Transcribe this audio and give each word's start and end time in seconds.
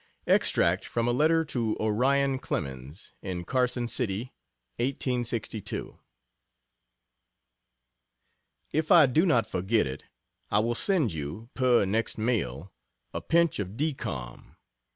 Extract 0.25 0.83
from 0.83 1.07
a 1.07 1.11
letter 1.11 1.45
to 1.45 1.77
Orion 1.79 2.39
Clemens, 2.39 3.13
in 3.21 3.45
Carson 3.45 3.87
City: 3.87 4.33
1862 4.77 5.99
If 8.73 8.91
I 8.91 9.05
do 9.05 9.27
not 9.27 9.45
forget 9.45 9.85
it, 9.85 10.05
I 10.49 10.57
will 10.57 10.73
send 10.73 11.13
you, 11.13 11.51
per 11.53 11.85
next 11.85 12.17
mail, 12.17 12.73
a 13.13 13.21
pinch 13.21 13.59
of 13.59 13.77
decom. 13.77 14.55